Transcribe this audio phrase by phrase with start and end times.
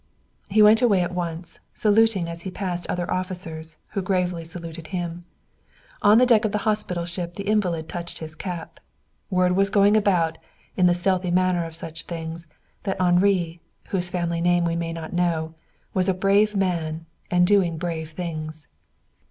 [0.49, 5.25] He went away at once, saluting as he passed other officers, who gravely saluted him.
[6.01, 8.79] On the deck of the hospital ship the invalid touched his cap.
[9.29, 10.39] Word was going about,
[10.75, 12.47] in the stealthy manner of such things,
[12.81, 15.53] that Henri whose family name we may not know,
[15.93, 18.67] was a brave man and doing brave things.